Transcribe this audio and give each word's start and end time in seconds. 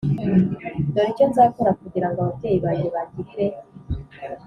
Dore 0.93 1.09
icyo 1.11 1.25
nzakora 1.31 1.71
kugira 1.81 2.07
ngo 2.09 2.17
ababyeyi 2.23 2.57
banjye 2.65 2.87
bangirire 2.95 3.45